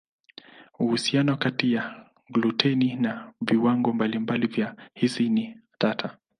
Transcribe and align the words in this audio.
Uhusiano 0.79 1.37
kati 1.37 1.73
ya 1.73 2.09
gluteni 2.29 2.95
na 2.95 3.33
viwango 3.41 3.93
mbalimbali 3.93 4.47
vya 4.47 4.75
hisi 4.93 5.29
ni 5.29 5.57
tata. 5.77 6.17